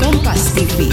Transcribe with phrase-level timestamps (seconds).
[0.00, 0.88] Kompas TV.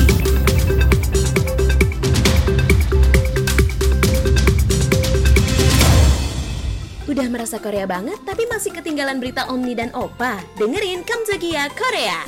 [7.07, 10.43] Udah merasa Korea banget tapi masih ketinggalan berita Omni dan Opa?
[10.59, 12.27] Dengerin Kamzakia Korea.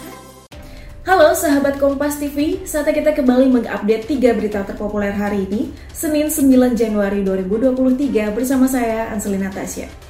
[1.03, 6.79] Halo sahabat Kompas TV, saatnya kita kembali mengupdate 3 berita terpopuler hari ini, Senin 9
[6.79, 10.08] Januari 2023 bersama saya Anselina Tasya.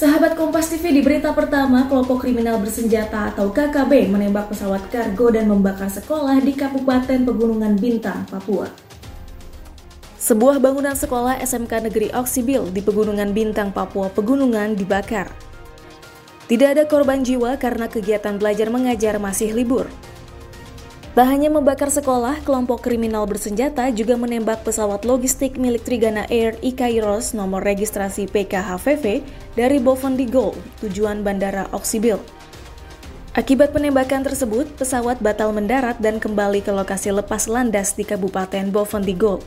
[0.00, 5.44] Sahabat Kompas TV di berita pertama, kelompok kriminal bersenjata atau KKB menembak pesawat kargo dan
[5.44, 8.72] membakar sekolah di Kabupaten Pegunungan Bintang, Papua.
[10.16, 15.36] Sebuah bangunan sekolah SMK Negeri Oksibil di Pegunungan Bintang, Papua Pegunungan dibakar.
[16.48, 19.84] Tidak ada korban jiwa karena kegiatan belajar mengajar masih libur.
[21.10, 27.34] Tak hanya membakar sekolah, kelompok kriminal bersenjata juga menembak pesawat logistik milik Trigana Air Ikairos
[27.34, 29.18] nomor registrasi PKHVV
[29.58, 32.14] dari Bovendigol, tujuan Bandara Oksibil.
[33.34, 39.42] Akibat penembakan tersebut, pesawat batal mendarat dan kembali ke lokasi lepas landas di Kabupaten Bovendigol.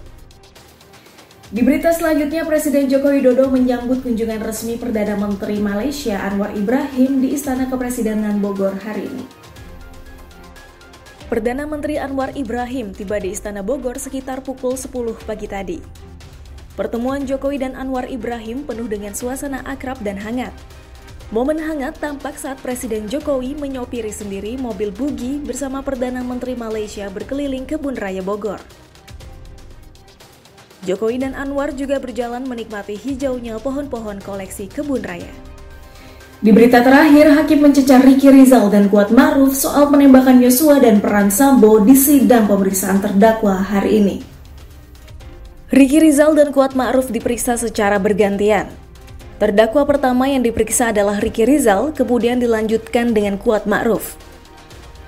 [1.48, 7.32] Di berita selanjutnya, Presiden Joko Widodo menyambut kunjungan resmi Perdana Menteri Malaysia Anwar Ibrahim di
[7.40, 9.53] Istana Kepresidenan Bogor hari ini.
[11.34, 15.82] Perdana Menteri Anwar Ibrahim tiba di Istana Bogor sekitar pukul 10 pagi tadi.
[16.78, 20.54] Pertemuan Jokowi dan Anwar Ibrahim penuh dengan suasana akrab dan hangat.
[21.34, 27.66] Momen hangat tampak saat Presiden Jokowi menyopiri sendiri mobil bugi bersama Perdana Menteri Malaysia berkeliling
[27.66, 28.62] kebun raya Bogor.
[30.86, 35.34] Jokowi dan Anwar juga berjalan menikmati hijaunya pohon-pohon koleksi kebun raya.
[36.44, 41.32] Di berita terakhir, Hakim mencecar Ricky Rizal dan Kuat Maruf soal penembakan Yosua dan peran
[41.32, 44.20] Sambo di sidang pemeriksaan terdakwa hari ini.
[45.72, 48.68] Ricky Rizal dan Kuat Ma'ruf diperiksa secara bergantian.
[49.40, 54.20] Terdakwa pertama yang diperiksa adalah Ricky Rizal, kemudian dilanjutkan dengan Kuat Ma'ruf.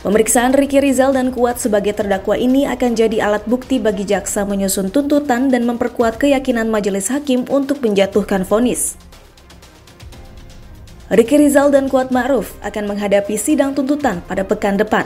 [0.08, 4.88] Pemeriksaan Ricky Rizal dan Kuat sebagai terdakwa ini akan jadi alat bukti bagi jaksa menyusun
[4.88, 8.96] tuntutan dan memperkuat keyakinan majelis hakim untuk menjatuhkan vonis.
[11.05, 15.05] Riki Rizal dan Kuat Ma'ruf akan menghadapi sidang tuntutan pada pekan depan.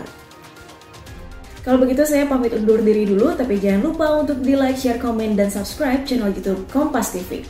[1.60, 5.36] Kalau begitu saya pamit undur diri dulu, tapi jangan lupa untuk di like, share, komen,
[5.36, 7.44] dan subscribe channel YouTube Kompas TV.